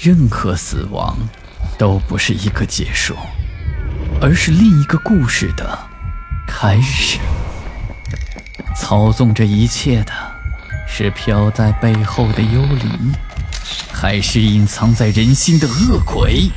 [0.00, 1.18] 任何死亡
[1.76, 3.16] 都不是一个结束，
[4.20, 5.76] 而是另一个故事的
[6.46, 7.18] 开始。
[8.76, 10.12] 操纵这一切的
[10.86, 13.12] 是飘在背后的幽灵，
[13.92, 16.48] 还是隐藏在人心的恶鬼？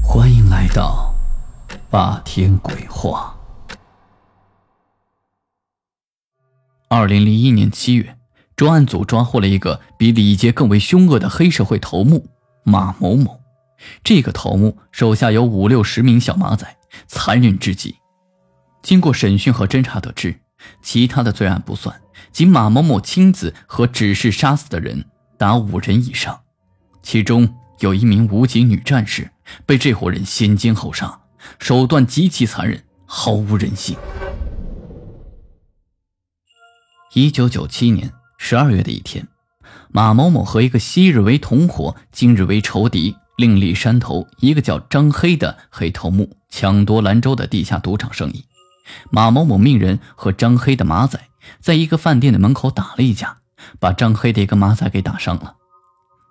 [0.00, 1.12] 欢迎来到
[1.90, 3.34] 霸天鬼话。
[6.88, 8.16] 二零零一年七月，
[8.56, 12.26] 专案组抓获了一个比李杰更为凶恶的黑社会头目
[12.64, 13.38] 马某某。
[14.02, 16.66] 这个头目手下有五六十名小马仔，
[17.06, 17.94] 残忍至极。
[18.82, 20.34] 经过审讯和侦查得知，
[20.80, 22.00] 其他的罪案不算，
[22.32, 25.04] 仅马某某亲自和指示杀死的人
[25.36, 26.40] 达五人以上，
[27.02, 29.30] 其中有一名武警女战士
[29.66, 31.20] 被这伙人先奸后杀，
[31.58, 33.94] 手段极其残忍，毫无人性。
[37.12, 39.26] 一九九七年十二月的一天，
[39.90, 48.44] 马某某和一个昔日为同伙、今日为仇敌、另立山头一个叫张黑的黑头目抢夺兰州的地下赌场生意。
[49.10, 51.18] 马某某命人和张黑的马仔
[51.60, 53.38] 在一个饭店的门口打了一架，
[53.80, 55.56] 把张黑的一个马仔给打伤了。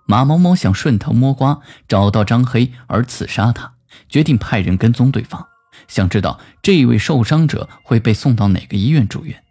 [0.06, 3.74] 马某某想顺藤摸瓜找到张黑而刺杀他，
[4.08, 5.44] 决定派人跟踪对方，
[5.88, 9.42] 想知道这一位受伤者会被送到哪个医院住院。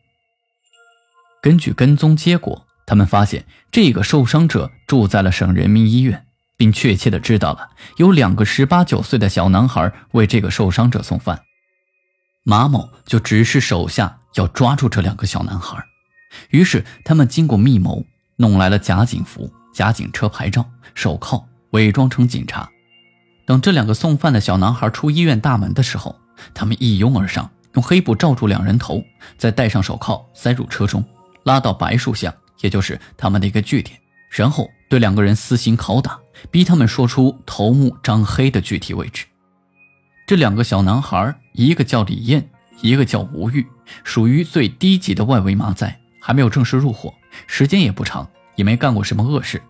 [1.46, 6.26] 根据跟踪结果，他们发现这个受伤者住在了省人民医院，
[6.58, 11.44] 并确切的知道了有两个十八九岁的小男孩为这个受伤者送饭。
[12.42, 15.78] 马某就指示手下要抓住这两个小男孩，
[16.50, 18.04] 于是他们经过密谋，
[18.38, 22.68] 弄来了假警服、假警车牌照、手铐，伪装成警察。
[23.46, 26.16] 等这两个送饭的小男孩出医院大门的时候，
[26.56, 29.04] 他们一拥而上，用黑布罩住两人头，
[29.38, 31.06] 再戴上手铐，塞入车中，
[31.46, 33.98] 拉到白树巷，也就是他们的一个据点，
[34.30, 36.20] 然后对两个人私刑拷打，
[36.52, 39.26] 逼他们说出头目张黑的具体位置。
[40.28, 42.50] 这两个小男孩，一个叫李艳，
[42.82, 43.66] 一个叫吴玉，
[44.04, 47.14] 属于最低级的外围马仔，还没有正式入伙，
[47.46, 49.62] 时间也不长，也没干过什么恶事，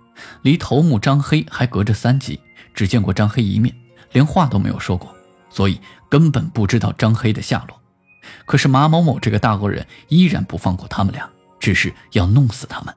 [0.43, 2.39] 离头目张黑还隔着三级，
[2.73, 3.75] 只见过张黑一面，
[4.13, 5.13] 连话都没有说过，
[5.49, 7.77] 所以根本不知道张黑的下落。
[8.45, 11.29] 可是马某某这个大恶人依然不放过他们俩，
[11.65, 12.93] 只是要弄死他们。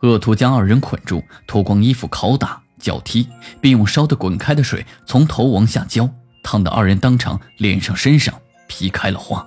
[0.00, 3.28] 恶徒将二人捆住，脱光衣服拷打、脚踢，
[3.60, 6.08] 并用烧得滚开的水从头往下浇。
[6.42, 8.34] 烫得二人当场脸上、身上
[8.66, 9.46] 皮开了花，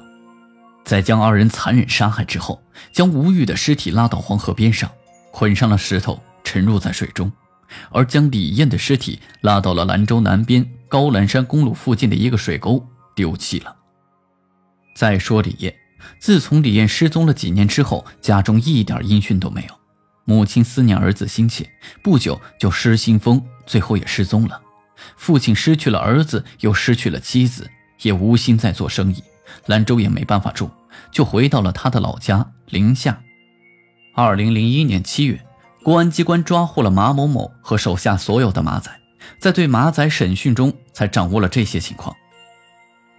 [0.86, 2.62] 在将二人残忍杀害之后，
[2.94, 4.90] 将吴玉的尸体拉到黄河边上，
[5.32, 7.30] 捆上了石头，沉入在水中，
[7.90, 12.82] 而将李艳的尸体拉到了兰州南边高兰山公路附近的一个水沟
[13.16, 13.76] 丢弃了。
[14.96, 15.76] 再说李艳，
[16.20, 19.74] 自从李艳失踪了几年之后，家中一点音讯都没有，
[20.24, 21.70] 母亲思念儿子心切，
[22.04, 24.62] 不久就失心疯，最后也失踪了。
[25.18, 27.70] 父亲失去了儿子，又失去了妻子，
[28.02, 29.24] 也无心再做生意。
[29.68, 30.70] 兰州也没办法住，
[31.12, 33.22] 就回到了他的老家临夏。
[34.16, 35.46] 二零零一年七月，
[35.84, 38.90] 公安机关抓获了马某某和手下所有的马仔，
[39.40, 42.16] 在对马仔审讯中，才掌握了这些情况。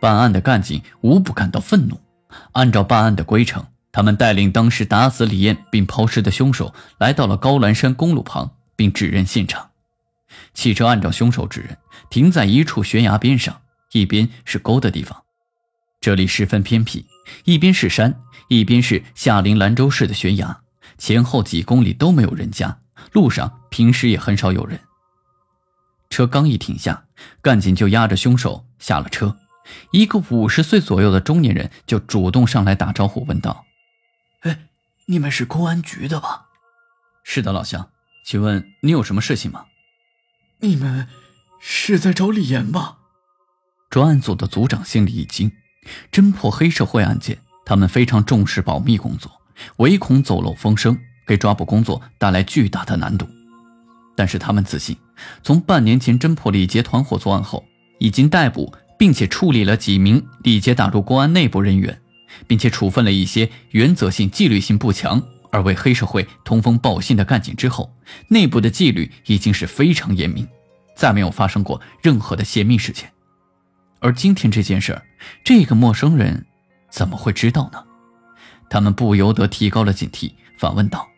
[0.00, 2.00] 办案的干警无不感到愤怒。
[2.52, 9.70] 按照办案的规程，他们带领当时打死李艳并抛尸的凶手，来到了高兰山公路旁，并指认现场。
[10.52, 11.78] 汽车按照凶手指认
[12.10, 15.22] 停在一处悬崖边上，一边是沟的地方。
[16.00, 17.06] 这里十分偏僻，
[17.44, 20.60] 一边是山，一边是下临兰州市的悬崖，
[20.98, 22.78] 前后几公里都没有人家，
[23.12, 24.78] 路上平时也很少有人。
[26.10, 27.04] 车刚一停下，
[27.42, 29.36] 干警就押着凶手下了车。
[29.91, 33.65] 一个五十岁左右的中年人就主动上来打招呼，问道
[34.43, 34.69] ：“哎，
[35.06, 36.47] 你们是公安局的吧
[37.25, 37.91] ？”“是的，老乡，
[38.25, 39.66] 请问你有什么事情吗？”
[40.60, 41.09] 你们
[41.60, 42.99] 是在找李岩吧？
[43.91, 45.53] 专案组的组长心里一惊，
[46.10, 49.31] 侦破黑社会案件，他们非常重视保密工作，
[49.77, 53.28] 唯恐走漏风声，给抓捕工作带来巨大的难度。
[54.16, 54.97] 但是他们自信，
[55.42, 57.65] 从半年前侦破李杰团伙作案后，
[57.98, 62.01] 已经逮捕并且处理了几名李杰打入公安内部人员，
[62.47, 65.22] 并且处分了一些原则性、纪律性不强。
[65.53, 67.95] 而为黑社会通风报信的干警之后，
[68.28, 70.47] 内部的纪律已经是非常严明，
[70.95, 73.10] 再没有发生过任何的泄密事件。
[74.01, 75.01] 而今天这件事，
[75.43, 76.45] 这个陌生人
[76.91, 77.83] 怎么会知道呢？
[78.69, 81.09] 他们不由得提高了警惕，反问道：“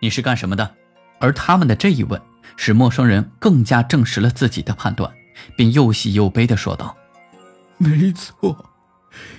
[0.00, 0.76] 你是干什么的？”
[1.18, 2.20] 而他们的这一问，
[2.56, 5.10] 使陌生人更加证实了自己的判断，
[5.56, 6.96] 并又喜又悲地说道
[7.82, 8.70] ：“没错，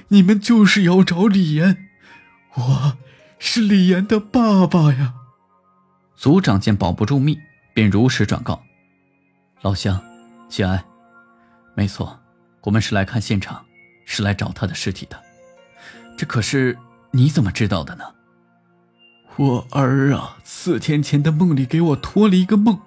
[0.09, 1.87] 你们就是要找李岩，
[2.55, 2.97] 我。”
[3.45, 5.15] 是李岩的爸爸呀！
[6.15, 7.37] 族长见保不住密，
[7.73, 8.63] 便如实转告
[9.61, 10.01] ：“老乡，
[10.47, 10.81] 节哀。
[11.75, 12.21] 没错，
[12.61, 13.65] 我们是来看现场，
[14.05, 15.21] 是来找他的尸体的。
[16.17, 16.77] 这可是
[17.11, 18.05] 你怎么知道的呢？”
[19.35, 22.79] 我儿啊，四天前的梦里给我托了一个梦，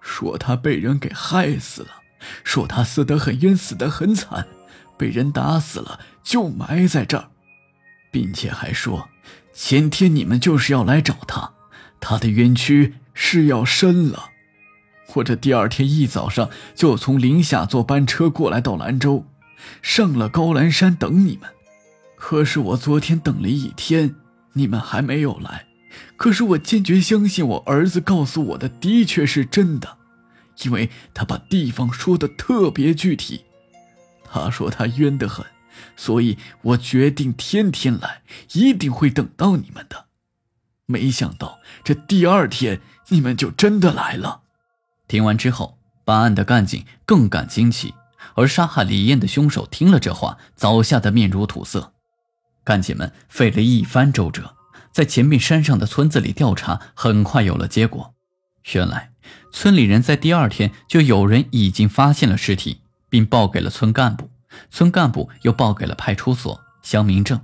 [0.00, 1.88] 说他被人给害死了，
[2.44, 4.46] 说他死得很冤，死得很惨，
[5.00, 7.30] 被人打死了就埋在这儿，
[8.10, 9.08] 并且还说
[9.54, 11.54] 前天你们就是要来找他。
[11.98, 14.28] 他的冤屈是要深了，
[15.14, 19.24] 我这第二天一早上就从临夏坐班车过来到兰州，
[19.80, 21.48] 上了高兰山等你们。
[22.16, 24.16] 可是我昨天等了一天，
[24.52, 25.64] 你们还没有来。
[26.16, 29.96] 可是我坚决相信我儿子告诉我的的确是真的，
[30.62, 33.44] 因为他把地方说的特别具体。
[34.32, 35.44] 他说他冤得很，
[35.96, 38.22] 所以我决定天天来，
[38.52, 40.06] 一定会等到你们的。
[40.86, 44.42] 没想到这第二天你们就真的来了。
[45.06, 47.94] 听完之后，办案的干警更感惊奇，
[48.34, 51.92] 而杀害李艳的凶手听了这话，早吓得面如土色。
[52.64, 54.56] 干警们费了一番周折，
[54.92, 58.14] 在前面山上的村子里调查，很快有了结果。
[58.72, 59.12] 原来
[59.50, 64.30] 村里人在第二天就有人已经发现了尸体，并报给了村干部，
[64.70, 67.38] 村干部又报给了派出所、乡民证。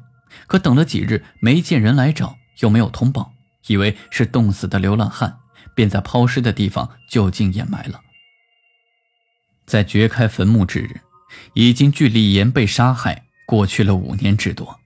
[0.46, 3.34] 可等了几日，没见人来找，又没有通报。
[3.66, 5.38] 以为是冻死的流浪汉，
[5.74, 8.00] 便在抛尸的地方就近掩埋了。
[9.66, 11.00] 在掘开坟墓之日，
[11.54, 14.78] 已经距李岩被杀害过去了五年之多。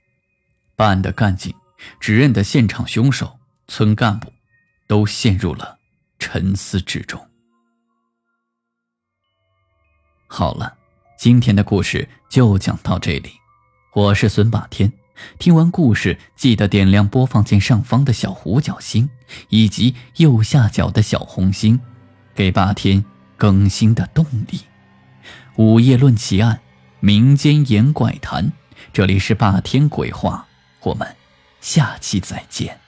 [0.76, 1.54] 办案的干警、
[2.00, 3.38] 指认的现场凶手、
[3.68, 4.32] 村干部，
[4.86, 5.76] 都陷入了
[6.18, 7.29] 沉思之中。
[10.32, 10.74] 好了，
[11.18, 13.32] 今天的故事就讲到这里，
[13.92, 14.92] 我是孙霸天。
[15.40, 19.10] 听完故事，记得点亮播放键上方的小五角星，
[19.48, 21.80] 以及右下角的小红心，
[22.32, 23.04] 给霸天
[23.36, 24.60] 更新的动力。
[25.56, 26.60] 午夜论奇案，
[27.00, 28.52] 民间言怪谈，
[28.92, 30.46] 这里是霸天鬼话，
[30.82, 31.16] 我们
[31.60, 32.78] 下期再见。